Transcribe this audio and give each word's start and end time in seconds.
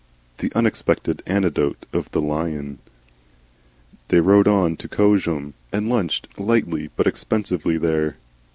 THE 0.39 0.51
UNEXPECTED 0.55 1.21
ANECDOTE 1.27 1.85
OF 1.93 2.09
THE 2.09 2.21
LION 2.21 2.79
They 4.07 4.19
rode 4.19 4.47
on 4.47 4.75
to 4.77 4.87
Cosham 4.87 5.53
and 5.71 5.89
lunched 5.89 6.39
lightly 6.39 6.89
but 6.95 7.05
expensively 7.05 7.77
there. 7.77 8.17